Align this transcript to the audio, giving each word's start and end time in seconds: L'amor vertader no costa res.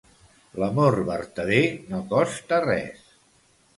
L'amor 0.61 0.97
vertader 1.11 1.61
no 1.93 2.01
costa 2.15 2.59
res. 2.67 3.05